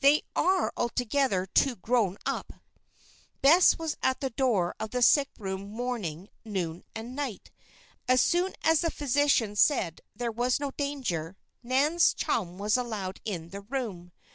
[0.00, 2.52] They are altogether too grown up."
[3.40, 7.50] Bess was at the door of the sick room morning, noon and night.
[8.06, 13.48] As soon as the physician said there was no danger, Nan's chum was allowed in
[13.48, 14.12] the room.